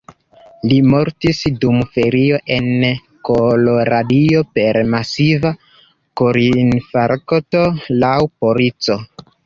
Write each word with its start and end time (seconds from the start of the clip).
Li 0.69 0.77
mortis 0.93 1.41
dum 1.65 1.77
ferio 1.97 2.39
en 2.55 2.71
Koloradio 3.31 4.43
per 4.57 4.81
masiva 4.97 5.55
korinfarkto, 6.23 7.67
laŭ 8.05 8.17
polico. 8.45 9.03